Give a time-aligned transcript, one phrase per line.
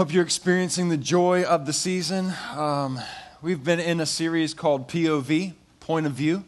[0.00, 2.32] Hope you're experiencing the joy of the season.
[2.56, 2.98] Um,
[3.42, 6.42] we've been in a series called POV, Point of View,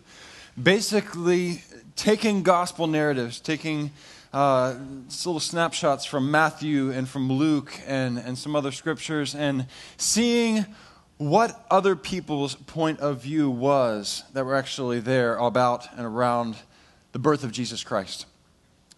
[0.61, 1.63] basically
[1.95, 3.91] taking gospel narratives, taking
[4.33, 4.77] uh,
[5.27, 9.67] little snapshots from Matthew and from Luke and, and some other scriptures, and
[9.99, 10.65] seeing
[11.19, 16.57] what other people's point of view was that were actually there about and around
[17.13, 18.25] the birth of Jesus Christ.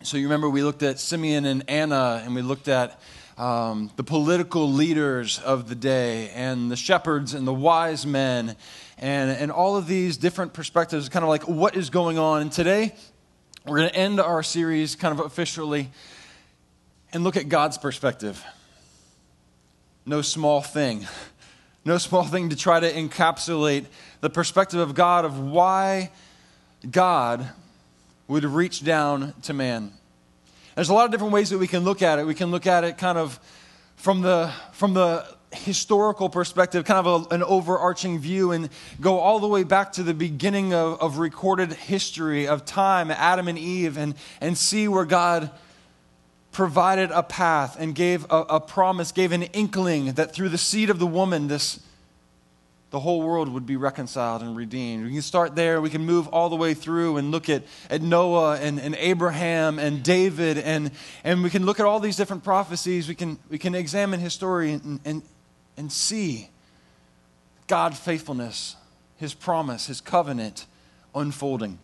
[0.04, 3.00] So you remember we looked at Simeon and Anna, and we looked at
[3.36, 8.56] um, the political leaders of the day and the shepherds and the wise men
[8.98, 12.42] and, and all of these different perspectives, kind of like what is going on.
[12.42, 12.94] And today,
[13.66, 15.90] we're going to end our series kind of officially
[17.12, 18.44] and look at God's perspective.
[20.06, 21.06] No small thing.
[21.86, 23.84] No small thing to try to encapsulate
[24.22, 26.12] the perspective of God of why
[26.90, 27.46] God
[28.26, 29.92] would reach down to man.
[30.74, 32.26] There's a lot of different ways that we can look at it.
[32.26, 33.38] We can look at it kind of
[33.94, 38.68] from the, from the historical perspective, kind of a, an overarching view, and
[39.00, 43.46] go all the way back to the beginning of, of recorded history of time, Adam
[43.46, 45.50] and Eve, and, and see where God
[46.50, 50.90] provided a path and gave a, a promise, gave an inkling that through the seed
[50.90, 51.78] of the woman, this
[52.94, 55.04] the whole world would be reconciled and redeemed.
[55.04, 55.80] We can start there.
[55.80, 59.80] We can move all the way through and look at, at Noah and, and Abraham
[59.80, 60.92] and David, and,
[61.24, 63.08] and we can look at all these different prophecies.
[63.08, 65.22] We can, we can examine history and, and,
[65.76, 66.50] and see
[67.66, 68.76] God's faithfulness,
[69.16, 70.64] His promise, His covenant
[71.16, 71.80] unfolding.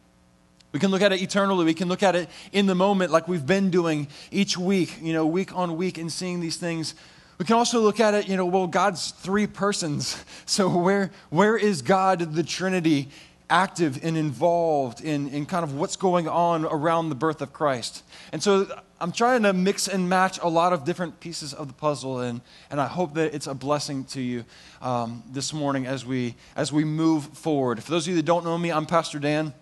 [0.71, 1.65] We can look at it eternally.
[1.65, 5.13] We can look at it in the moment, like we've been doing each week, you
[5.13, 6.95] know, week on week, and seeing these things
[7.41, 10.23] we can also look at it, you know, well, God's three persons.
[10.45, 13.09] So where, where is God, the Trinity,
[13.49, 18.03] active and involved in, in kind of what's going on around the birth of Christ?
[18.33, 18.67] And so
[19.01, 22.41] I'm trying to mix and match a lot of different pieces of the puzzle, and,
[22.69, 24.45] and I hope that it's a blessing to you
[24.83, 27.81] um, this morning as we, as we move forward.
[27.81, 29.55] For those of you that don't know me, I'm Pastor Dan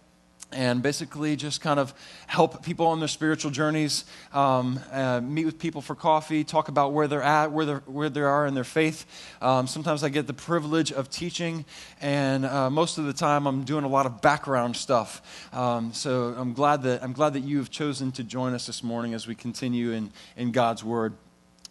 [0.52, 1.92] and basically just kind of
[2.26, 6.92] help people on their spiritual journeys, um, uh, meet with people for coffee, talk about
[6.92, 9.04] where they're at, where, they're, where they are in their faith.
[9.42, 11.64] Um, sometimes I get the privilege of teaching,
[12.00, 15.48] and uh, most of the time I'm doing a lot of background stuff.
[15.52, 18.82] Um, so I'm glad, that, I'm glad that you have chosen to join us this
[18.82, 21.14] morning as we continue in, in God's Word.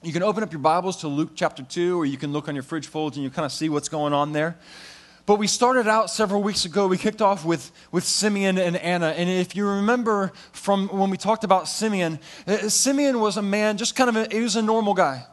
[0.03, 2.53] You can open up your Bibles to Luke chapter 2, or you can look on
[2.53, 4.55] your fridge folds and you kind of see what's going on there.
[5.27, 9.07] But we started out several weeks ago, we kicked off with, with Simeon and Anna.
[9.07, 13.75] And if you remember from when we talked about Simeon, uh, Simeon was a man,
[13.75, 15.25] just kind of, a, he was a normal guy.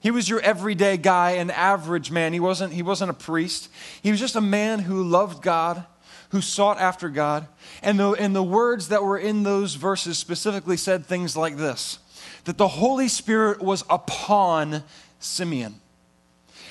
[0.00, 2.32] He was your everyday guy, an average man.
[2.32, 3.68] He wasn't, he wasn't a priest.
[4.02, 5.84] He was just a man who loved God,
[6.30, 7.46] who sought after God.
[7.82, 11.98] And the, and the words that were in those verses specifically said things like this
[12.44, 14.82] that the Holy Spirit was upon
[15.20, 15.74] Simeon.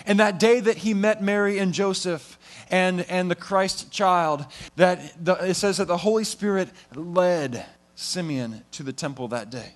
[0.05, 2.39] And that day that he met Mary and Joseph,
[2.71, 4.45] and, and the Christ child,
[4.77, 7.65] that the, it says that the Holy Spirit led
[7.95, 9.75] Simeon to the temple that day.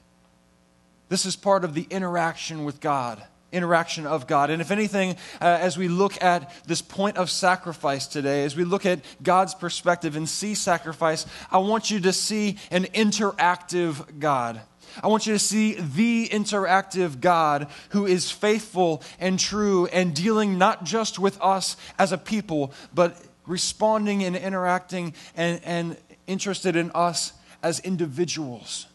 [1.10, 4.50] This is part of the interaction with God, interaction of God.
[4.50, 8.64] And if anything, uh, as we look at this point of sacrifice today, as we
[8.64, 14.62] look at God's perspective and see sacrifice, I want you to see an interactive God.
[15.04, 20.58] I want you to see the interactive God who is faithful and true and dealing
[20.58, 25.98] not just with us as a people, but responding and interacting and, and
[26.28, 28.88] interested in us as individuals.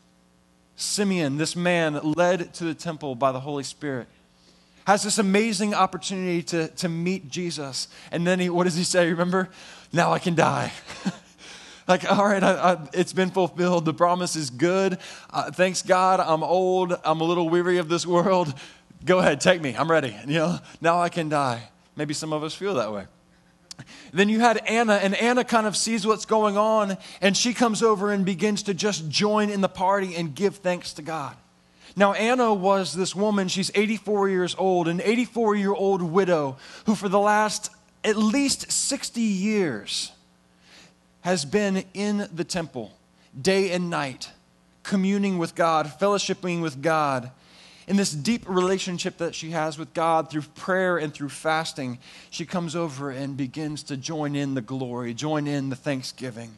[0.77, 4.09] Simeon, this man led to the temple by the Holy Spirit,
[4.87, 7.89] has this amazing opportunity to, to meet Jesus.
[8.11, 9.11] And then he, what does he say?
[9.11, 9.51] Remember?
[9.93, 10.73] Now I can die.
[11.91, 13.85] Like, all right, I, I, it's been fulfilled.
[13.85, 14.99] The promise is good.
[15.29, 16.21] Uh, thanks God.
[16.21, 16.97] I'm old.
[17.05, 18.55] I'm a little weary of this world.
[19.05, 19.75] Go ahead, take me.
[19.77, 20.17] I'm ready.
[20.25, 21.69] You know, now I can die.
[21.97, 23.07] Maybe some of us feel that way.
[24.13, 27.83] Then you had Anna, and Anna kind of sees what's going on, and she comes
[27.83, 31.37] over and begins to just join in the party and give thanks to God.
[31.97, 36.95] Now, Anna was this woman, she's 84 years old, an 84 year old widow who,
[36.95, 37.73] for the last
[38.05, 40.13] at least 60 years,
[41.23, 42.93] has been in the temple
[43.41, 44.31] day and night,
[44.83, 47.31] communing with God, fellowshipping with God.
[47.87, 51.99] In this deep relationship that she has with God through prayer and through fasting,
[52.31, 56.57] she comes over and begins to join in the glory, join in the thanksgiving.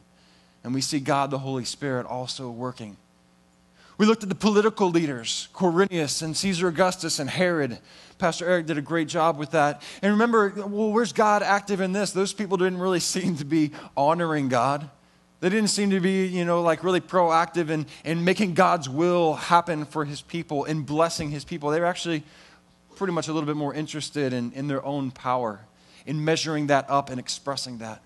[0.63, 2.97] And we see God, the Holy Spirit, also working.
[4.03, 7.79] We looked at the political leaders, Quirinius and Caesar Augustus and Herod.
[8.17, 9.81] Pastor Eric did a great job with that.
[10.01, 12.11] And remember, well, where's God active in this?
[12.11, 14.89] Those people didn't really seem to be honoring God.
[15.39, 19.35] They didn't seem to be, you know, like really proactive in, in making God's will
[19.35, 21.69] happen for his people, in blessing his people.
[21.69, 22.23] They were actually
[22.97, 25.61] pretty much a little bit more interested in, in their own power,
[26.05, 28.01] in measuring that up and expressing that.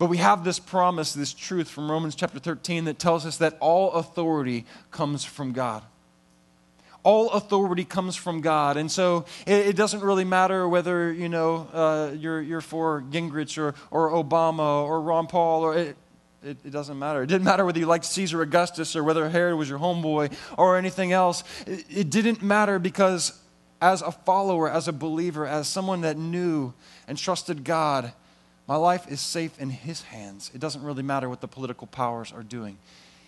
[0.00, 3.58] But we have this promise, this truth from Romans chapter 13 that tells us that
[3.60, 5.82] all authority comes from God.
[7.02, 8.78] All authority comes from God.
[8.78, 13.58] And so it, it doesn't really matter whether, you know, uh, you're, you're for Gingrich
[13.58, 15.96] or, or Obama or Ron Paul or it,
[16.42, 17.22] it, it, doesn't matter.
[17.22, 20.78] It didn't matter whether you liked Caesar Augustus or whether Herod was your homeboy or
[20.78, 21.44] anything else.
[21.66, 23.38] It, it didn't matter because
[23.82, 26.72] as a follower, as a believer, as someone that knew
[27.06, 28.14] and trusted God,
[28.70, 30.48] my life is safe in His hands.
[30.54, 32.78] It doesn't really matter what the political powers are doing,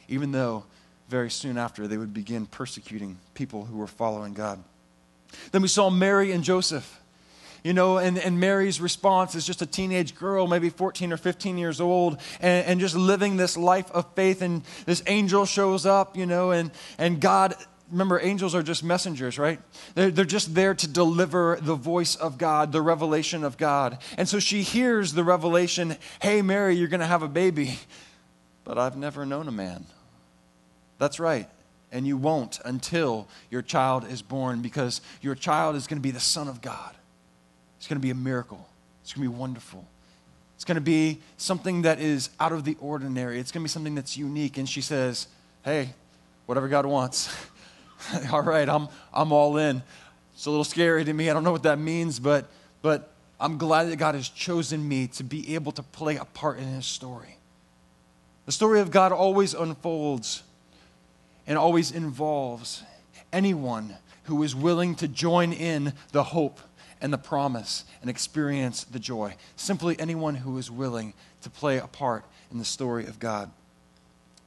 [0.07, 0.63] even though
[1.09, 4.63] very soon after they would begin persecuting people who were following God.
[5.51, 7.01] Then we saw Mary and Joseph.
[7.65, 11.59] You know, and, and Mary's response is just a teenage girl, maybe 14 or 15
[11.59, 14.43] years old, and, and just living this life of faith.
[14.43, 17.55] And this angel shows up, you know, and, and God
[17.93, 19.61] remember, angels are just messengers, right?
[19.95, 23.99] They're, they're just there to deliver the voice of God, the revelation of God.
[24.17, 27.79] And so she hears the revelation hey, Mary, you're going to have a baby.
[28.65, 29.85] But I've never known a man.
[30.99, 31.49] That's right.
[31.91, 36.13] And you won't until your child is born because your child is going to be
[36.13, 36.95] the Son of God.
[37.77, 38.67] It's going to be a miracle,
[39.03, 39.87] it's going to be wonderful.
[40.55, 43.41] It's going to be something that is out of the ordinary.
[43.41, 44.59] It's going to be something that's unique.
[44.59, 45.27] And she says,
[45.65, 45.95] Hey,
[46.47, 47.35] whatever God wants.
[48.33, 49.83] all right, I'm, I'm all in.
[50.35, 51.31] It's a little scary to me.
[51.31, 52.51] I don't know what that means, but,
[52.81, 56.59] but I'm glad that God has chosen me to be able to play a part
[56.59, 57.37] in His story.
[58.47, 60.43] The story of God always unfolds
[61.47, 62.83] and always involves
[63.33, 66.61] anyone who is willing to join in the hope
[67.01, 69.35] and the promise and experience the joy.
[69.57, 73.51] Simply anyone who is willing to play a part in the story of God.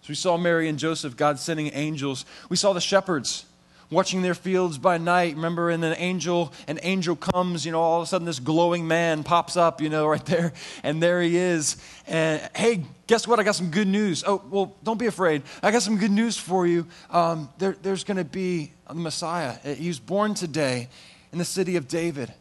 [0.06, 2.28] So we saw Mary and Joseph, God sending angels.
[2.48, 3.44] We saw the shepherds
[3.90, 5.34] watching their fields by night.
[5.34, 8.88] Remember, and an angel, an angel comes, you know, all of a sudden this glowing
[8.88, 10.54] man pops up, you know, right there,
[10.84, 11.78] and there he is.
[12.06, 13.40] And hey, guess what?
[13.40, 14.24] I got some good news.
[14.28, 15.42] Oh, well, don't be afraid.
[15.64, 16.86] I got some good news for you.
[17.10, 19.54] Um, there, there's going to be a Messiah.
[19.76, 20.88] He was born today
[21.32, 22.32] in the city of David.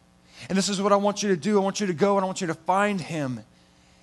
[0.49, 1.59] And this is what I want you to do.
[1.59, 3.39] I want you to go and I want you to find him.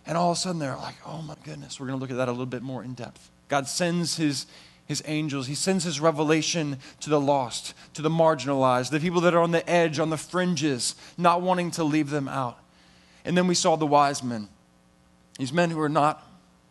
[0.04, 2.16] And all of a sudden they're like, oh my goodness, we're going to look at
[2.16, 3.30] that a little bit more in depth.
[3.52, 4.46] God sends his,
[4.86, 9.34] his angels, he sends his revelation to the lost, to the marginalized, the people that
[9.34, 12.58] are on the edge, on the fringes, not wanting to leave them out.
[13.26, 14.48] And then we saw the wise men,
[15.38, 16.26] these men who are not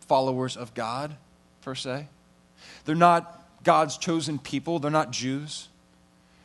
[0.07, 1.15] followers of God,
[1.61, 2.07] per se.
[2.85, 5.67] They're not God's chosen people, they're not Jews.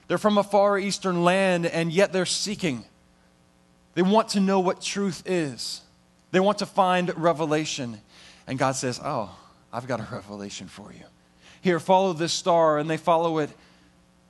[0.06, 2.84] They're from a far eastern land, and yet they're seeking.
[3.94, 5.80] They want to know what truth is.
[6.30, 8.02] They want to find revelation.
[8.46, 9.34] And God says, Oh,
[9.72, 11.04] I've got a revelation for you.
[11.60, 13.50] Here, follow this star, and they follow it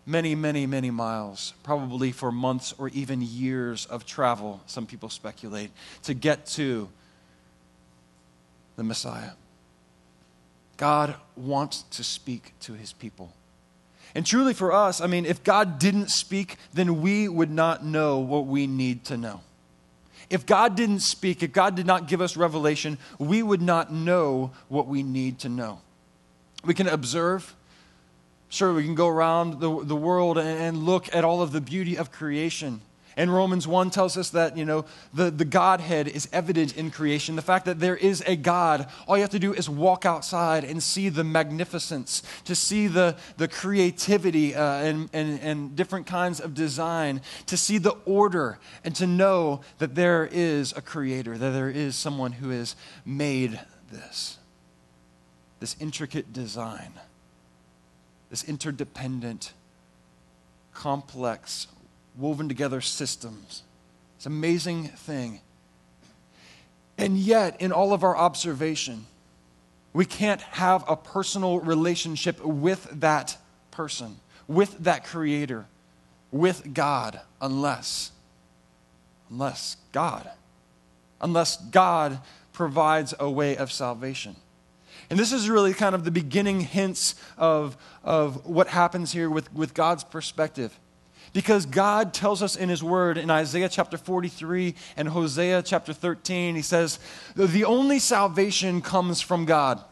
[0.06, 5.70] many, many, many miles, probably for months or even years of travel, some people speculate,
[6.04, 6.88] to get to
[8.76, 9.32] the Messiah.
[10.76, 13.32] God wants to speak to his people.
[14.14, 18.18] And truly for us, I mean, if God didn't speak, then we would not know
[18.18, 19.40] what we need to know.
[20.30, 24.50] If God didn't speak, if God did not give us revelation, we would not know
[24.68, 25.80] what we need to know.
[26.64, 27.54] We can observe.
[28.48, 31.60] Sure, we can go around the, the world and, and look at all of the
[31.60, 32.80] beauty of creation
[33.18, 37.34] and Romans 1 tells us that, you know, the, the Godhead is evident in creation.
[37.34, 40.64] The fact that there is a God, all you have to do is walk outside
[40.64, 46.40] and see the magnificence, to see the, the creativity uh, and, and, and different kinds
[46.40, 51.50] of design, to see the order, and to know that there is a creator, that
[51.50, 53.58] there is someone who has made
[53.90, 54.36] this,
[55.58, 56.92] this intricate design,
[58.28, 59.54] this interdependent,
[60.74, 61.66] complex
[62.16, 63.62] woven together systems.
[64.16, 65.40] It's an amazing thing.
[66.98, 69.06] And yet, in all of our observation,
[69.92, 73.36] we can't have a personal relationship with that
[73.70, 74.16] person,
[74.48, 75.66] with that creator,
[76.30, 78.12] with God, unless,
[79.30, 80.28] unless God,
[81.20, 82.20] unless God
[82.52, 84.36] provides a way of salvation.
[85.10, 89.52] And this is really kind of the beginning hints of, of what happens here with,
[89.52, 90.78] with God's perspective.
[91.36, 96.54] Because God tells us in His Word in Isaiah chapter 43 and Hosea chapter 13,
[96.54, 96.98] He says,
[97.34, 99.84] The only salvation comes from God.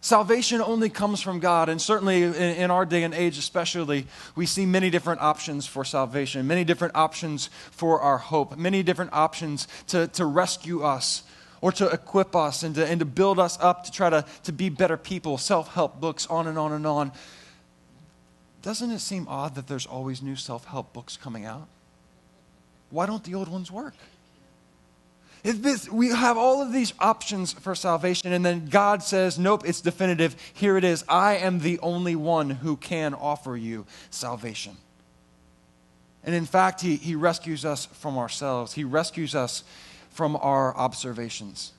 [0.00, 1.68] Salvation only comes from God.
[1.68, 6.48] And certainly in, our day and age, especially, we see many different options for salvation,
[6.48, 11.22] many different options for our hope, many different options to, to rescue us
[11.60, 14.50] or to equip us and to, and to build us up to try to, to
[14.50, 17.12] be better people, self help books, on and on and on.
[18.62, 21.68] Doesn't it seem odd that there's always new self help books coming out?
[22.90, 23.94] Why don't the old ones work?
[25.42, 29.80] This, we have all of these options for salvation, and then God says, Nope, it's
[29.80, 30.36] definitive.
[30.54, 31.04] Here it is.
[31.08, 34.76] I am the only one who can offer you salvation.
[36.22, 39.64] And in fact, He, he rescues us from ourselves, He rescues us
[40.10, 41.72] from our observations.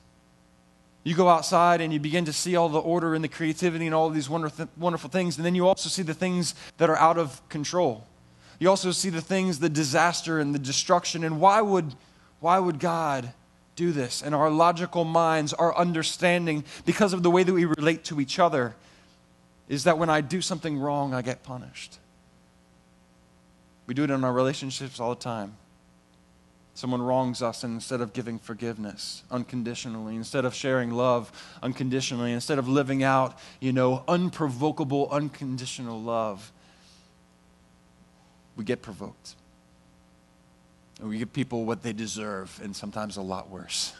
[1.03, 3.93] You go outside and you begin to see all the order and the creativity and
[3.93, 7.17] all these wonderful, wonderful things, and then you also see the things that are out
[7.17, 8.05] of control.
[8.59, 11.25] You also see the things, the disaster and the destruction.
[11.25, 11.95] And why would,
[12.39, 13.33] why would God
[13.75, 14.21] do this?
[14.21, 18.39] And our logical minds, our understanding, because of the way that we relate to each
[18.39, 18.75] other,
[19.67, 21.99] is that when I do something wrong, I get punished.
[23.87, 25.57] We do it in our relationships all the time.
[26.75, 32.57] Someone wrongs us, and instead of giving forgiveness unconditionally, instead of sharing love unconditionally, instead
[32.57, 36.51] of living out, you know, unprovocable, unconditional love,
[38.55, 39.35] we get provoked.
[40.99, 43.93] And we give people what they deserve, and sometimes a lot worse.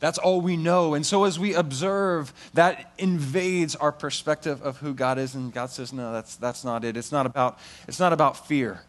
[0.00, 0.94] That's all we know.
[0.94, 5.34] And so as we observe, that invades our perspective of who God is.
[5.34, 6.96] And God says, no, that's, that's not it.
[6.96, 7.58] It's not, about,
[7.88, 8.82] it's not about fear.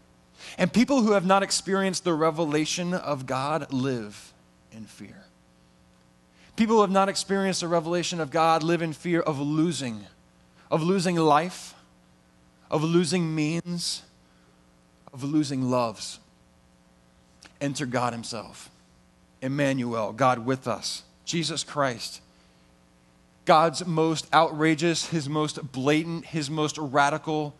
[0.57, 4.33] And people who have not experienced the revelation of God live
[4.71, 5.25] in fear.
[6.55, 10.05] People who have not experienced the revelation of God live in fear of losing,
[10.69, 11.73] of losing life,
[12.69, 14.03] of losing means,
[15.13, 16.19] of losing loves.
[17.61, 18.69] Enter God Himself,
[19.41, 22.21] Emmanuel, God with us, Jesus Christ.
[23.45, 27.55] God's most outrageous, His most blatant, His most radical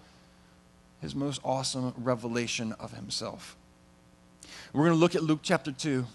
[1.01, 3.56] his most awesome revelation of himself.
[4.74, 6.06] We're going to look at Luke chapter 2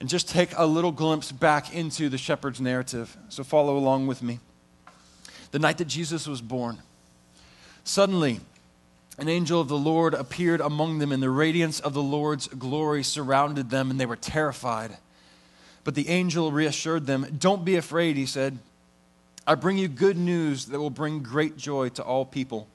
[0.00, 3.16] and just take a little glimpse back into the shepherd's narrative.
[3.28, 4.38] So follow along with me.
[5.50, 6.78] The night that Jesus was born,
[7.82, 8.40] suddenly
[9.18, 13.02] an angel of the Lord appeared among them, and the radiance of the Lord's glory
[13.02, 14.96] surrounded them, and they were terrified.
[15.82, 17.26] But the angel reassured them.
[17.38, 18.58] Don't be afraid, he said.
[19.44, 22.68] I bring you good news that will bring great joy to all people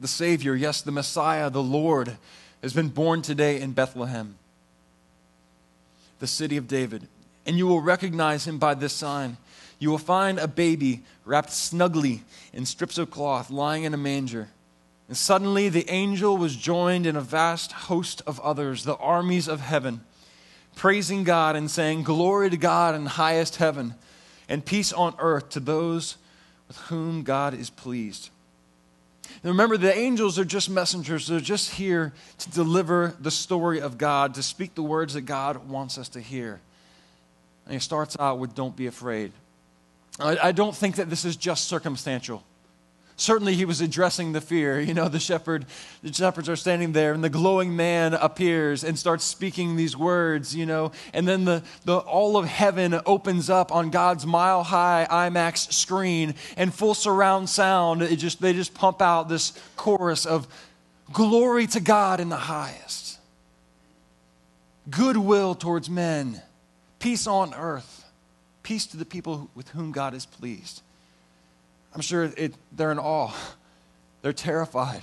[0.00, 2.16] the Savior, yes, the Messiah, the Lord,
[2.62, 4.36] has been born today in Bethlehem,
[6.18, 7.06] the city of David.
[7.46, 9.36] And you will recognize him by this sign.
[9.78, 12.22] You will find a baby wrapped snugly
[12.52, 14.48] in strips of cloth, lying in a manger.
[15.08, 19.60] And suddenly the angel was joined in a vast host of others, the armies of
[19.60, 20.00] heaven,
[20.74, 23.94] praising God and saying, Glory to God in highest heaven,
[24.48, 26.16] and peace on earth to those
[26.66, 28.30] with whom God is pleased.
[29.42, 31.26] And remember, the angels are just messengers.
[31.26, 35.68] They're just here to deliver the story of God, to speak the words that God
[35.68, 36.60] wants us to hear.
[37.64, 39.32] And he starts out with, Don't be afraid.
[40.18, 42.42] I, I don't think that this is just circumstantial.
[43.18, 44.80] Certainly, he was addressing the fear.
[44.86, 45.66] You know, the shepherd,
[46.02, 50.54] the shepherds are standing there, and the glowing man appears and starts speaking these words.
[50.54, 55.06] You know, and then the, the all of heaven opens up on God's mile high
[55.10, 58.02] IMAX screen and full surround sound.
[58.02, 60.46] It just they just pump out this chorus of
[61.12, 63.18] glory to God in the highest,
[64.90, 66.42] goodwill towards men,
[66.98, 68.04] peace on earth,
[68.62, 70.82] peace to the people with whom God is pleased.
[71.96, 73.32] I'm sure it, they're in awe.
[74.20, 75.00] They're terrified.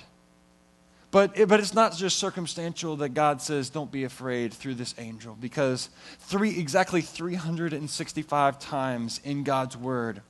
[1.09, 4.93] But, it, but it's not just circumstantial that God says, don't be afraid through this
[4.99, 10.21] angel, because three, exactly 365 times in God's word,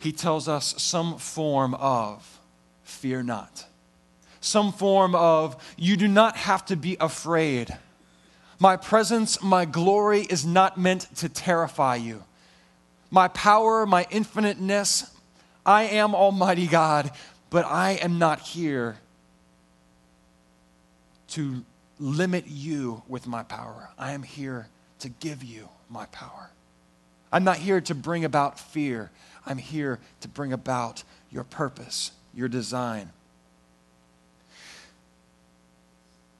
[0.00, 2.40] he tells us some form of
[2.82, 3.64] fear not.
[4.40, 7.70] Some form of you do not have to be afraid.
[8.58, 12.24] My presence, my glory is not meant to terrify you.
[13.12, 15.14] My power, my infiniteness,
[15.68, 17.10] I am Almighty God,
[17.50, 18.96] but I am not here
[21.32, 21.62] to
[21.98, 23.90] limit you with my power.
[23.98, 24.68] I am here
[25.00, 26.52] to give you my power.
[27.30, 29.10] I'm not here to bring about fear.
[29.44, 33.10] I'm here to bring about your purpose, your design.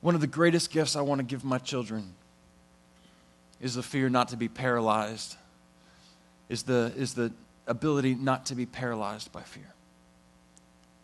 [0.01, 2.15] One of the greatest gifts I want to give my children
[3.61, 5.37] is the fear not to be paralyzed,
[6.49, 7.31] is the, is the
[7.69, 9.73] ability not to be paralyzed by fear.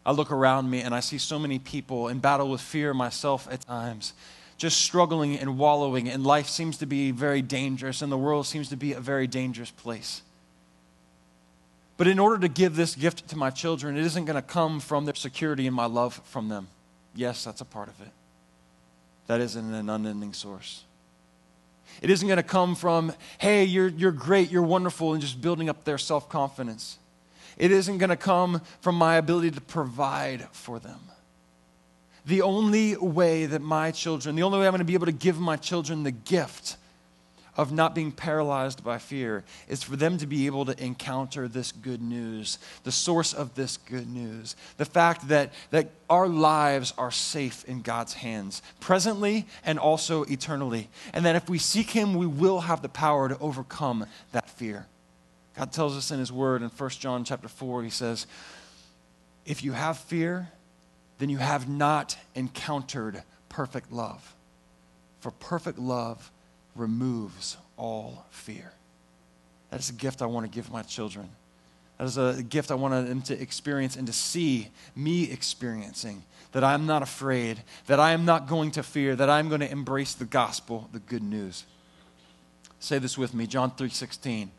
[0.06, 3.48] I look around me and I see so many people in battle with fear myself
[3.50, 4.12] at times,
[4.58, 8.68] just struggling and wallowing, and life seems to be very dangerous, and the world seems
[8.68, 10.22] to be a very dangerous place.
[11.96, 14.80] But in order to give this gift to my children, it isn't going to come
[14.80, 16.68] from their security and my love from them.
[17.14, 18.10] Yes, that's a part of it.
[19.26, 20.84] That isn't an unending source.
[22.02, 25.68] It isn't going to come from, hey, you're, you're great, you're wonderful, and just building
[25.68, 26.98] up their self confidence.
[27.56, 31.00] it isn't going to come from my ability to provide for them.
[32.26, 35.12] The only way that my children, the only way I'm going to be able to
[35.12, 36.76] give my children the gift
[37.56, 41.72] of not being paralyzed by fear is for them to be able to encounter this
[41.72, 47.10] good news, the source of this good news, the fact that, that our lives are
[47.10, 50.88] safe in God's hands, presently and also eternally.
[51.12, 54.86] And that if we seek Him, we will have the power to overcome that fear.
[55.56, 58.26] God tells us in His Word in 1 John chapter 4, He says,
[59.46, 60.48] If you have fear,
[61.18, 64.34] then you have not encountered perfect love.
[65.20, 66.30] For perfect love
[66.74, 68.72] removes all fear.
[69.70, 71.28] That is a gift I want to give my children.
[71.98, 76.24] That is a gift I want them to experience and to see me experiencing.
[76.52, 79.70] That I'm not afraid, that I am not going to fear, that I'm going to
[79.70, 81.64] embrace the gospel, the good news.
[82.78, 84.50] Say this with me, John 3:16.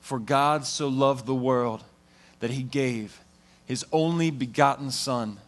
[0.00, 1.82] For God so loved the world
[2.40, 3.20] that he gave
[3.64, 5.38] his only begotten son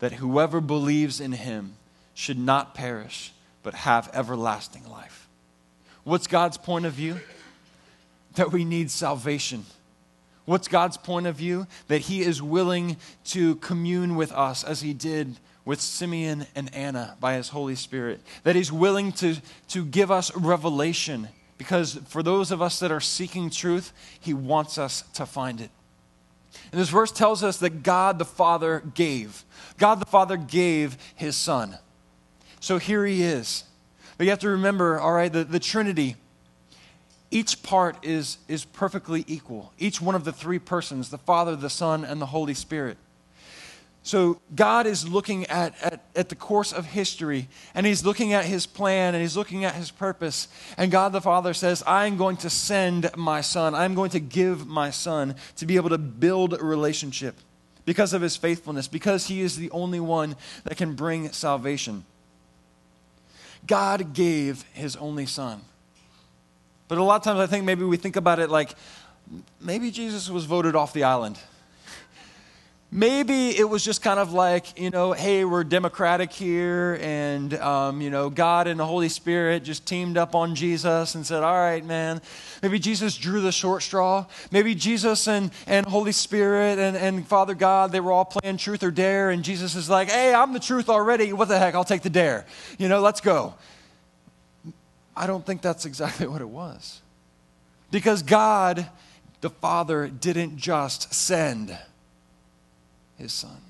[0.00, 1.76] that whoever believes in him
[2.12, 5.23] should not perish but have everlasting life.
[6.04, 7.18] What's God's point of view?
[8.34, 9.64] That we need salvation.
[10.44, 11.66] What's God's point of view?
[11.88, 17.16] That He is willing to commune with us as He did with Simeon and Anna
[17.20, 18.20] by His Holy Spirit.
[18.42, 19.36] That He's willing to,
[19.68, 24.76] to give us revelation because for those of us that are seeking truth, He wants
[24.76, 25.70] us to find it.
[26.70, 29.44] And this verse tells us that God the Father gave.
[29.78, 31.78] God the Father gave His Son.
[32.60, 33.64] So here He is.
[34.16, 36.16] But you have to remember, all right, the, the Trinity,
[37.30, 39.72] each part is, is perfectly equal.
[39.78, 42.96] Each one of the three persons, the Father, the Son, and the Holy Spirit.
[44.04, 48.44] So God is looking at, at, at the course of history, and He's looking at
[48.44, 50.46] His plan, and He's looking at His purpose.
[50.76, 53.74] And God the Father says, I'm going to send my Son.
[53.74, 57.34] I'm going to give my Son to be able to build a relationship
[57.86, 62.04] because of His faithfulness, because He is the only one that can bring salvation.
[63.66, 65.62] God gave his only son.
[66.88, 68.74] But a lot of times I think maybe we think about it like
[69.60, 71.38] maybe Jesus was voted off the island.
[72.96, 78.00] Maybe it was just kind of like, you know, hey, we're democratic here, and, um,
[78.00, 81.56] you know, God and the Holy Spirit just teamed up on Jesus and said, all
[81.56, 82.22] right, man.
[82.62, 84.26] Maybe Jesus drew the short straw.
[84.52, 88.84] Maybe Jesus and, and Holy Spirit and, and Father God, they were all playing truth
[88.84, 91.32] or dare, and Jesus is like, hey, I'm the truth already.
[91.32, 91.74] What the heck?
[91.74, 92.46] I'll take the dare.
[92.78, 93.54] You know, let's go.
[95.16, 97.02] I don't think that's exactly what it was.
[97.90, 98.86] Because God,
[99.40, 101.76] the Father, didn't just send
[103.16, 103.60] his son.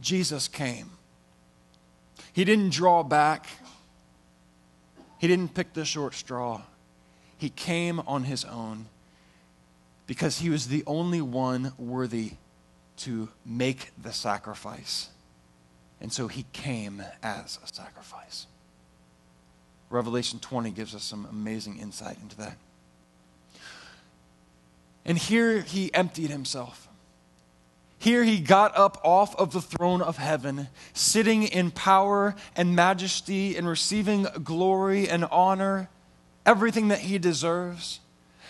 [0.00, 0.90] Jesus came.
[2.32, 3.46] He didn't draw back,
[5.18, 6.62] he didn't pick the short straw.
[7.36, 8.86] He came on his own
[10.06, 12.32] because he was the only one worthy
[12.98, 15.10] to make the sacrifice.
[16.00, 18.46] And so he came as a sacrifice.
[19.90, 22.56] Revelation 20 gives us some amazing insight into that.
[25.04, 26.87] And here he emptied himself.
[27.98, 33.56] Here he got up off of the throne of heaven, sitting in power and majesty
[33.56, 35.88] and receiving glory and honor,
[36.46, 37.98] everything that he deserves,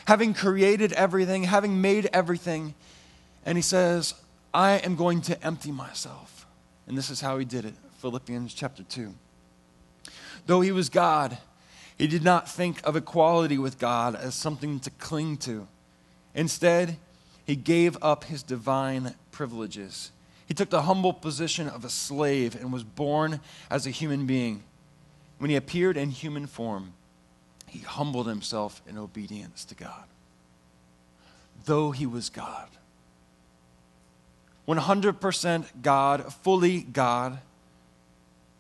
[0.07, 2.75] having created everything, having made everything.
[3.47, 4.15] And he says,
[4.53, 6.47] I am going to empty myself.
[6.87, 9.15] And this is how he did it Philippians chapter 2.
[10.47, 11.39] Though he was God,
[11.97, 15.67] he did not think of equality with God as something to cling to.
[16.35, 16.97] Instead,
[17.45, 20.11] he gave up his divine privileges.
[20.46, 23.38] He took the humble position of a slave and was born
[23.70, 24.64] as a human being.
[25.38, 26.94] When he appeared in human form,
[27.68, 30.07] he humbled himself in obedience to God.
[31.66, 32.68] Though he was God.
[34.66, 37.38] 100% God, fully God,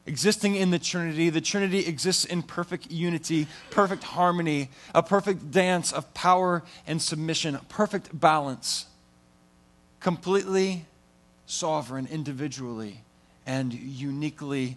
[0.06, 1.28] existing in the Trinity.
[1.28, 7.58] The Trinity exists in perfect unity, perfect harmony, a perfect dance of power and submission,
[7.68, 8.86] perfect balance
[10.00, 10.84] completely
[11.46, 13.02] sovereign individually
[13.46, 14.76] and uniquely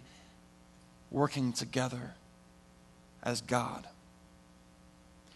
[1.10, 2.14] working together
[3.22, 3.86] as God.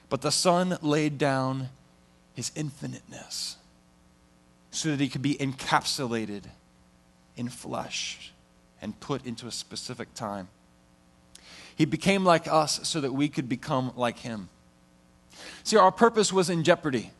[0.09, 1.69] But the Son laid down
[2.35, 3.57] his infiniteness
[4.71, 6.45] so that he could be encapsulated
[7.37, 8.33] in flesh
[8.81, 10.49] and put into a specific time.
[11.77, 14.49] He became like us so that we could become like him.
[15.65, 17.11] See, our purpose was in jeopardy.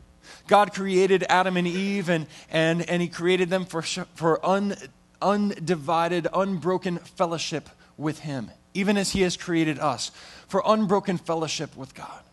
[0.47, 4.75] God created Adam and Eve, and, and, and He created them for, for un,
[5.21, 10.11] undivided, unbroken fellowship with Him, even as He has created us
[10.47, 12.23] for unbroken fellowship with God.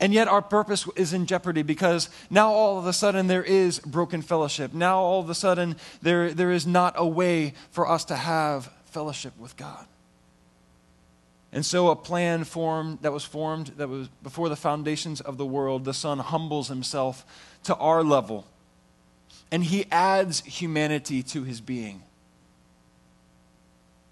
[0.00, 3.78] And yet our purpose is in jeopardy because now all of a sudden there is
[3.80, 4.72] broken fellowship.
[4.72, 8.72] Now all of a sudden there, there is not a way for us to have
[8.86, 9.86] fellowship with God.
[11.52, 15.46] And so a plan formed that was formed that was before the foundations of the
[15.46, 17.24] world, the Son humbles himself
[17.64, 18.46] to our level.
[19.50, 22.02] And he adds humanity to his being.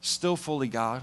[0.01, 1.03] Still fully God.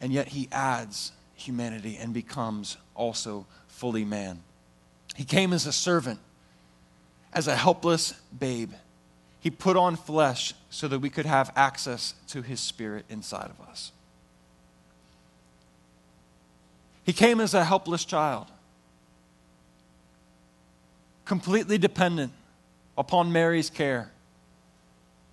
[0.00, 4.42] And yet he adds humanity and becomes also fully man.
[5.16, 6.18] He came as a servant,
[7.32, 8.72] as a helpless babe.
[9.40, 13.60] He put on flesh so that we could have access to his spirit inside of
[13.68, 13.92] us.
[17.04, 18.48] He came as a helpless child,
[21.24, 22.32] completely dependent
[22.98, 24.10] upon Mary's care.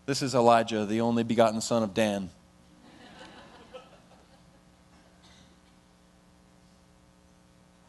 [0.06, 2.30] This is Elijah, the only begotten son of Dan.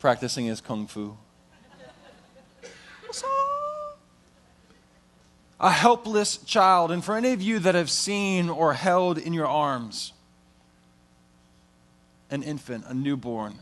[0.07, 1.17] practicing his kung fu.
[5.59, 6.91] A helpless child.
[6.91, 10.13] And for any of you that have seen or held in your arms
[12.31, 13.59] an infant, a newborn,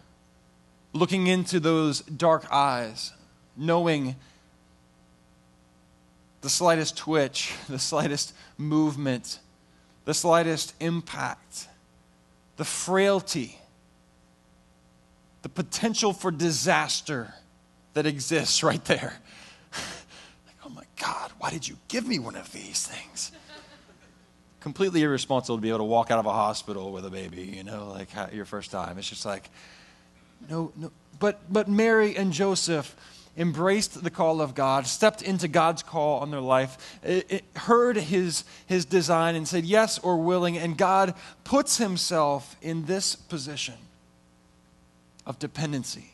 [0.92, 3.12] looking into those dark eyes,
[3.56, 4.16] knowing
[6.40, 9.38] the slightest twitch, the slightest movement,
[10.04, 11.68] the slightest impact,
[12.56, 13.58] the frailty
[15.44, 17.34] the potential for disaster
[17.92, 19.20] that exists right there.
[21.00, 23.32] God, why did you give me one of these things?
[24.60, 27.64] Completely irresponsible to be able to walk out of a hospital with a baby, you
[27.64, 28.98] know, like your first time.
[28.98, 29.50] It's just like,
[30.48, 30.90] no, no.
[31.18, 32.94] But, but Mary and Joseph
[33.36, 37.96] embraced the call of God, stepped into God's call on their life, it, it heard
[37.96, 43.74] his, his design and said yes or willing, and God puts himself in this position
[45.26, 46.13] of dependency.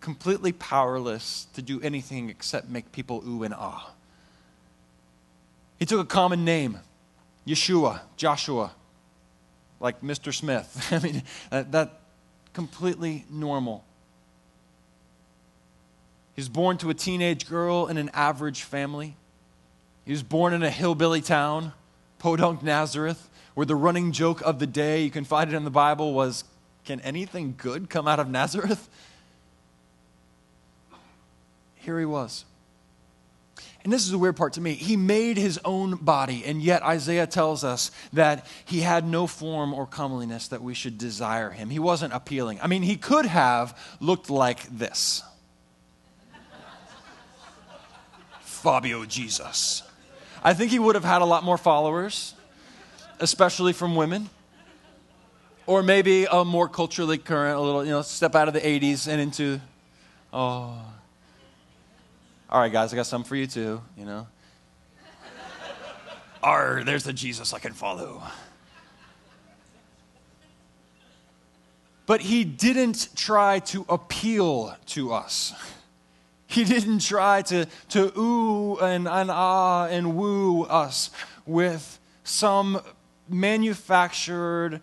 [0.00, 3.92] Completely powerless to do anything except make people ooh and ah.
[5.78, 6.78] He took a common name,
[7.46, 8.72] Yeshua, Joshua,
[9.80, 10.32] like Mr.
[10.32, 10.88] Smith.
[10.92, 12.00] I mean, that, that
[12.52, 13.84] completely normal.
[16.36, 19.16] He was born to a teenage girl in an average family.
[20.04, 21.72] He was born in a hillbilly town,
[22.18, 25.70] Podunk, Nazareth, where the running joke of the day, you can find it in the
[25.70, 26.44] Bible, was
[26.84, 28.88] can anything good come out of Nazareth?
[31.80, 32.44] Here he was.
[33.82, 34.74] And this is the weird part to me.
[34.74, 39.72] He made his own body, and yet Isaiah tells us that he had no form
[39.72, 41.70] or comeliness that we should desire him.
[41.70, 42.60] He wasn't appealing.
[42.62, 45.22] I mean, he could have looked like this
[48.40, 49.82] Fabio Jesus.
[50.44, 52.34] I think he would have had a lot more followers,
[53.18, 54.28] especially from women
[55.66, 59.06] or maybe a more culturally current, a little, you know, step out of the 80s
[59.06, 59.60] and into,
[60.32, 60.78] oh,
[62.50, 64.26] all right, guys, I got some for you too, you know.
[66.42, 68.22] R, there's the Jesus I can follow.
[72.06, 75.54] But he didn't try to appeal to us.
[76.48, 81.10] He didn't try to, to ooh and, and ah and woo us
[81.46, 82.80] with some
[83.28, 84.80] manufactured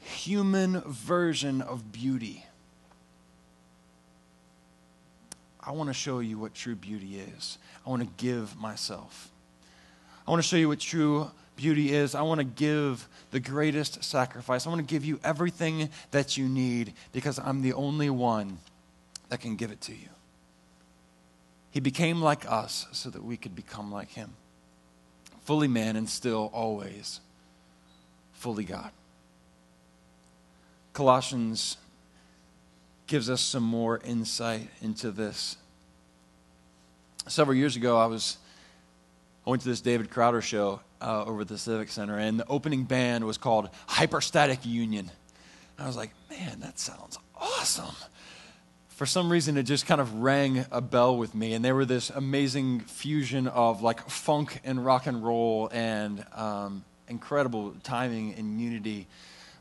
[0.00, 2.44] human version of beauty.
[5.66, 7.58] I want to show you what true beauty is.
[7.86, 9.30] I want to give myself.
[10.26, 12.14] I want to show you what true beauty is.
[12.14, 14.66] I want to give the greatest sacrifice.
[14.66, 18.58] I want to give you everything that you need because I'm the only one
[19.28, 20.08] that can give it to you.
[21.70, 24.34] He became like us so that we could become like him.
[25.44, 27.20] Fully man and still always
[28.32, 28.90] fully God.
[30.92, 31.76] Colossians
[33.14, 35.56] gives us some more insight into this.
[37.28, 38.38] Several years ago, I was
[39.46, 42.46] I went to this David Crowder show uh, over at the Civic Center, and the
[42.48, 45.12] opening band was called Hyperstatic Union.
[45.78, 47.94] I was like, man, that sounds awesome.
[48.88, 51.84] For some reason, it just kind of rang a bell with me, and they were
[51.84, 58.60] this amazing fusion of like funk and rock and roll and um, incredible timing and
[58.60, 59.06] unity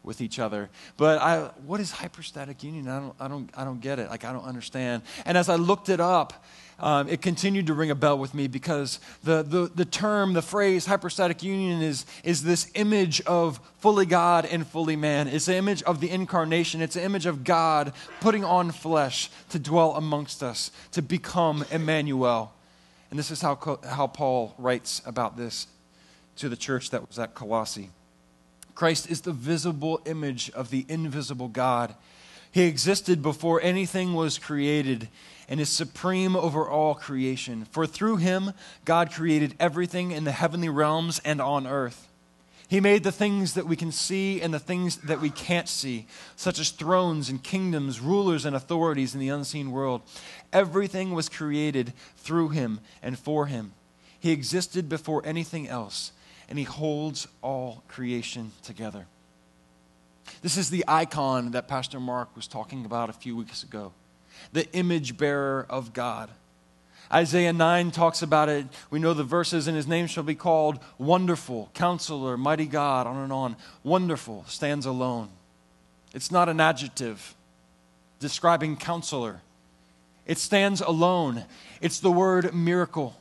[0.03, 0.69] with each other.
[0.97, 2.87] But I, what is hyperstatic union?
[2.87, 4.09] I don't, I don't, I don't get it.
[4.09, 5.03] Like, I don't understand.
[5.25, 6.43] And as I looked it up,
[6.79, 10.41] um, it continued to ring a bell with me because the, the, the term, the
[10.41, 15.27] phrase hyperstatic union is, is this image of fully God and fully man.
[15.27, 16.81] It's the image of the incarnation.
[16.81, 22.53] It's an image of God putting on flesh to dwell amongst us, to become Emmanuel.
[23.09, 25.67] And this is how, how Paul writes about this
[26.37, 27.91] to the church that was at Colossae.
[28.75, 31.95] Christ is the visible image of the invisible God.
[32.51, 35.09] He existed before anything was created
[35.49, 37.65] and is supreme over all creation.
[37.65, 38.53] For through him,
[38.85, 42.07] God created everything in the heavenly realms and on earth.
[42.67, 46.07] He made the things that we can see and the things that we can't see,
[46.35, 50.01] such as thrones and kingdoms, rulers and authorities in the unseen world.
[50.51, 53.73] Everything was created through him and for him.
[54.19, 56.13] He existed before anything else,
[56.49, 59.05] and he holds all creation together.
[60.41, 63.93] This is the icon that Pastor Mark was talking about a few weeks ago
[64.51, 66.29] the image bearer of God.
[67.11, 68.65] Isaiah 9 talks about it.
[68.89, 73.17] We know the verses, and his name shall be called Wonderful, Counselor, Mighty God, on
[73.17, 73.55] and on.
[73.83, 75.29] Wonderful stands alone.
[76.13, 77.35] It's not an adjective
[78.19, 79.41] describing counselor,
[80.25, 81.43] it stands alone.
[81.81, 83.19] It's the word miracle.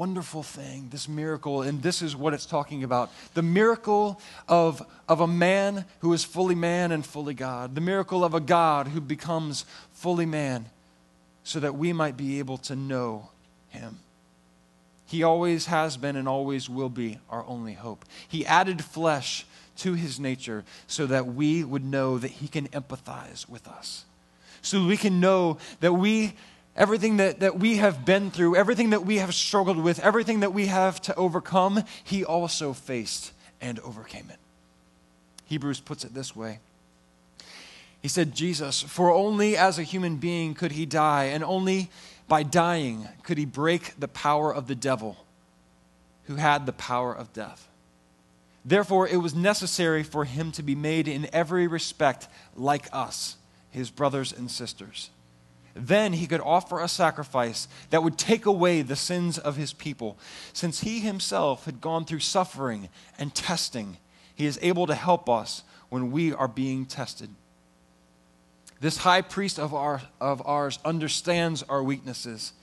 [0.00, 5.20] Wonderful thing, this miracle, and this is what it's talking about the miracle of, of
[5.20, 9.02] a man who is fully man and fully God, the miracle of a God who
[9.02, 10.64] becomes fully man
[11.44, 13.28] so that we might be able to know
[13.68, 13.98] him.
[15.04, 18.06] He always has been and always will be our only hope.
[18.26, 19.44] He added flesh
[19.80, 24.06] to his nature so that we would know that he can empathize with us.
[24.62, 26.32] So we can know that we,
[26.76, 30.52] everything that, that we have been through, everything that we have struggled with, everything that
[30.52, 34.38] we have to overcome, he also faced and overcame it.
[35.46, 36.60] Hebrews puts it this way
[38.00, 41.90] he said, Jesus, for only as a human being could he die, and only
[42.28, 45.24] by dying could he break the power of the devil
[46.24, 47.68] who had the power of death.
[48.64, 53.36] Therefore, it was necessary for him to be made in every respect like us,
[53.70, 55.10] his brothers and sisters.
[55.74, 60.18] Then he could offer a sacrifice that would take away the sins of his people.
[60.52, 63.98] Since he himself had gone through suffering and testing,
[64.34, 67.30] he is able to help us when we are being tested.
[68.80, 72.54] This high priest of, our, of ours understands our weaknesses,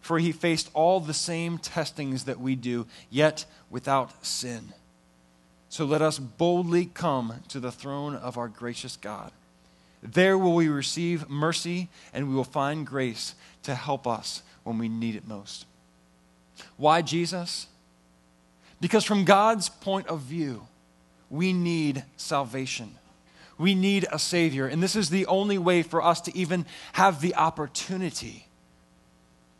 [0.00, 4.72] for he faced all the same testings that we do, yet without sin.
[5.68, 9.32] So let us boldly come to the throne of our gracious God.
[10.04, 14.88] There will we receive mercy, and we will find grace to help us when we
[14.88, 15.64] need it most.
[16.76, 17.66] Why Jesus?
[18.80, 20.66] Because from God's point of view,
[21.30, 22.94] we need salvation.
[23.56, 24.66] We need a Savior.
[24.66, 28.46] And this is the only way for us to even have the opportunity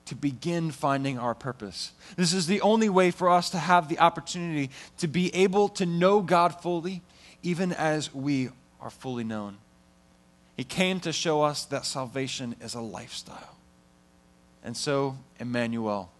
[0.06, 1.92] to begin finding our purpose.
[2.16, 5.86] This is the only way for us to have the opportunity to be able to
[5.86, 7.00] know God fully,
[7.42, 9.56] even as we are fully known.
[10.56, 13.56] He came to show us that salvation is a lifestyle.
[14.62, 16.10] And so, Emmanuel.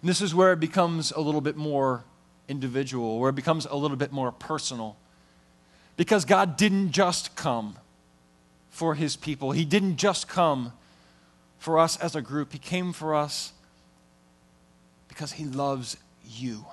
[0.00, 2.04] And this is where it becomes a little bit more
[2.48, 4.96] individual, where it becomes a little bit more personal.
[5.96, 7.76] Because God didn't just come
[8.70, 10.72] for his people, He didn't just come
[11.58, 13.52] for us as a group, He came for us
[15.08, 16.64] because He loves you.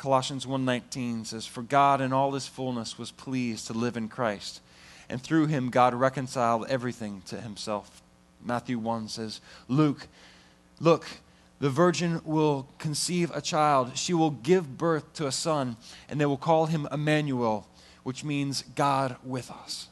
[0.00, 4.62] Colossians 1:19 says for God in all his fullness was pleased to live in Christ
[5.10, 8.00] and through him God reconciled everything to himself.
[8.42, 10.08] Matthew 1 says Luke
[10.80, 11.06] look
[11.58, 13.98] the virgin will conceive a child.
[13.98, 15.76] She will give birth to a son,
[16.08, 17.68] and they will call him Emmanuel,
[18.02, 19.88] which means God with us.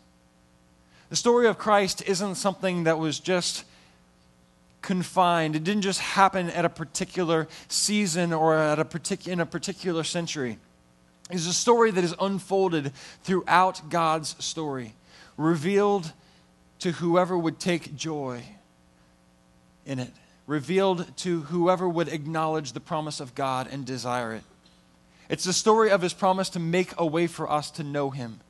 [1.11, 3.64] The story of Christ isn't something that was just
[4.83, 5.57] confined.
[5.57, 10.05] It didn't just happen at a particular season or at a partic- in a particular
[10.05, 10.59] century.
[11.31, 14.95] It's a story that is unfolded throughout God's story,
[15.37, 16.12] revealed
[16.79, 18.43] to whoever would take joy
[19.88, 20.12] in it
[20.47, 24.43] revealed to whoever would acknowledge the promise of God and desire it.
[25.29, 28.41] It's the story of his promise to make a way for us to know him.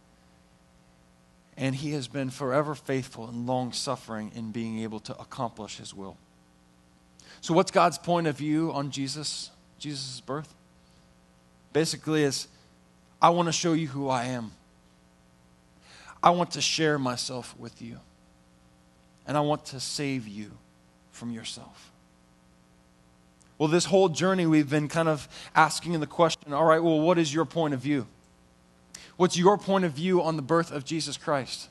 [1.58, 5.92] And he has been forever faithful and long suffering in being able to accomplish his
[5.92, 6.16] will.
[7.40, 10.54] So, what's God's point of view on Jesus, Jesus' birth?
[11.72, 12.46] Basically, is
[13.20, 14.52] I want to show you who I am.
[16.22, 17.98] I want to share myself with you.
[19.26, 20.52] And I want to save you
[21.10, 21.92] from yourself.
[23.58, 27.18] Well, this whole journey, we've been kind of asking the question all right, well, what
[27.18, 28.06] is your point of view?
[29.16, 31.68] What's your point of view on the birth of Jesus Christ?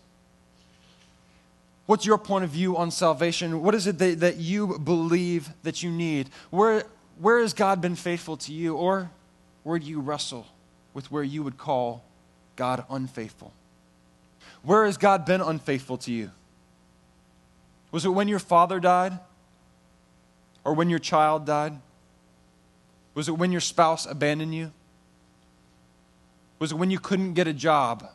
[1.85, 3.61] What's your point of view on salvation?
[3.61, 6.29] What is it that, that you believe that you need?
[6.49, 6.83] Where,
[7.19, 8.75] where has God been faithful to you?
[8.75, 9.09] Or
[9.63, 10.47] where do you wrestle
[10.93, 12.03] with where you would call
[12.55, 13.53] God unfaithful?
[14.63, 16.31] Where has God been unfaithful to you?
[17.91, 19.19] Was it when your father died?
[20.67, 21.79] or when your child died?
[23.13, 24.73] Was it when your spouse abandoned you?
[26.59, 28.07] Was it when you couldn't get a job?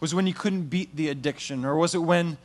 [0.00, 1.64] Was it when you couldn't beat the addiction?
[1.64, 2.38] Or was it when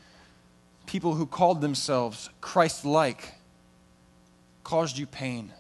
[0.86, 3.34] people who called themselves Christ like
[4.64, 5.54] caused you pain?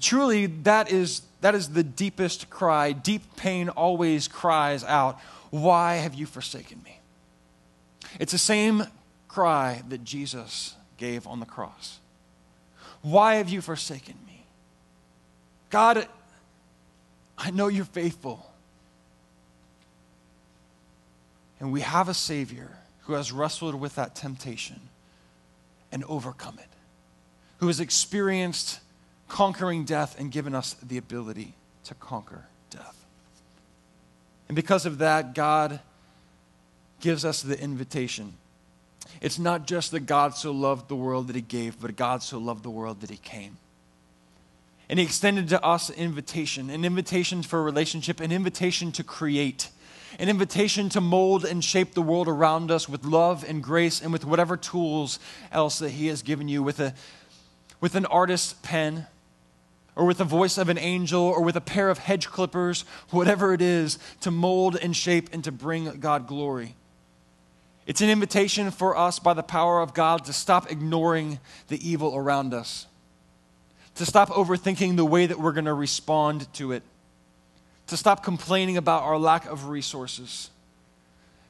[0.00, 2.92] Truly, that is, that is the deepest cry.
[2.92, 5.18] Deep pain always cries out,
[5.50, 7.00] Why have you forsaken me?
[8.18, 8.84] It's the same
[9.28, 11.98] cry that Jesus gave on the cross.
[13.02, 14.44] Why have you forsaken me?
[15.70, 16.06] God,
[17.40, 18.46] I know you're faithful.
[21.58, 22.70] And we have a Savior
[23.02, 24.80] who has wrestled with that temptation
[25.90, 26.68] and overcome it,
[27.58, 28.80] who has experienced
[29.28, 33.04] conquering death and given us the ability to conquer death.
[34.48, 35.80] And because of that, God
[37.00, 38.34] gives us the invitation.
[39.20, 42.38] It's not just that God so loved the world that He gave, but God so
[42.38, 43.56] loved the world that He came.
[44.90, 49.04] And He extended to us an invitation an invitation for a relationship, an invitation to
[49.04, 49.70] create,
[50.18, 54.12] an invitation to mold and shape the world around us with love and grace and
[54.12, 55.20] with whatever tools
[55.52, 56.92] else that He has given you, with, a,
[57.80, 59.06] with an artist's pen
[59.94, 63.52] or with the voice of an angel, or with a pair of hedge clippers, whatever
[63.52, 66.74] it is, to mold and shape and to bring God glory.
[67.86, 72.16] It's an invitation for us by the power of God to stop ignoring the evil
[72.16, 72.86] around us,
[73.96, 76.82] to stop overthinking the way that we're going to respond to it,
[77.88, 80.50] to stop complaining about our lack of resources,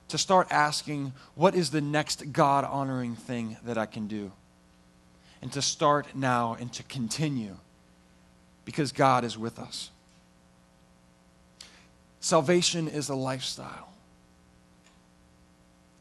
[0.09, 4.33] to start asking, what is the next God honoring thing that I can do?
[5.43, 7.57] And to start now and to continue
[8.65, 9.91] because God is with us.
[12.21, 13.89] Salvation is a lifestyle.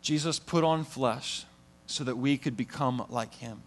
[0.01, 1.45] Jesus put on flesh
[1.85, 3.61] so that we could become like him,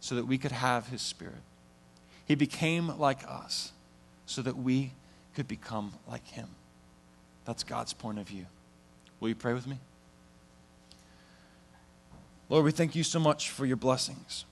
[0.00, 1.34] so that we could have his spirit.
[2.26, 3.72] He became like us
[4.26, 4.92] so that we
[5.34, 6.48] could become like him.
[7.44, 8.46] That's God's point of view.
[9.20, 9.78] Will you pray with me?
[12.48, 14.44] Lord, we thank you so much for your blessings.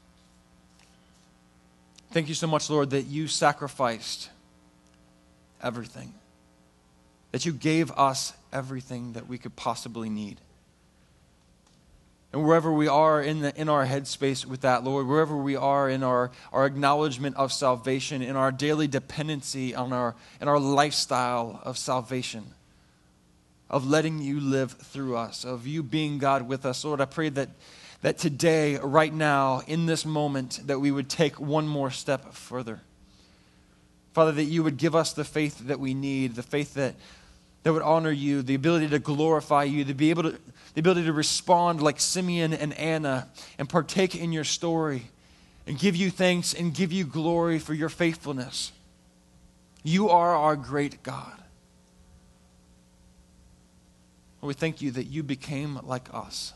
[2.11, 4.31] Thank you so much, Lord, that you sacrificed
[5.63, 6.15] everything,
[7.33, 10.41] that you gave us everything that we could possibly need.
[12.35, 15.89] And wherever we are in, the, in our headspace with that, Lord, wherever we are
[15.89, 21.61] in our, our acknowledgement of salvation, in our daily dependency on our, in our lifestyle
[21.63, 22.45] of salvation,
[23.71, 27.29] of letting you live through us, of you being God with us, Lord, I pray
[27.29, 27.51] that
[28.03, 32.81] that today, right now, in this moment, that we would take one more step further.
[34.13, 36.97] Father, that you would give us the faith that we need, the faith that,
[37.65, 40.39] that would honor you, the ability to glorify you, to be able to,
[40.75, 45.11] the ability to respond like Simeon and Anna and partake in your story
[45.67, 48.71] and give you thanks and give you glory for your faithfulness.
[49.83, 51.41] You are our great God.
[54.43, 56.53] we thank you that you became like us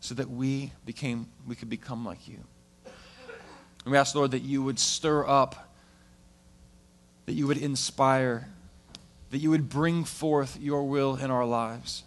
[0.00, 2.38] so that we became we could become like you.
[2.84, 5.72] And we ask, Lord, that you would stir up,
[7.24, 8.48] that you would inspire,
[9.34, 12.04] that you would bring forth your will in our lives.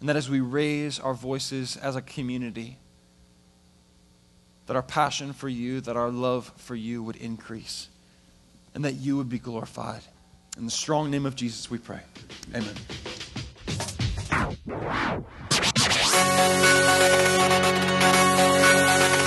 [0.00, 2.78] And that as we raise our voices as a community,
[4.64, 7.90] that our passion for you, that our love for you would increase,
[8.74, 10.00] and that you would be glorified.
[10.56, 12.00] In the strong name of Jesus, we pray.
[12.54, 12.74] Amen.
[18.88, 19.17] Música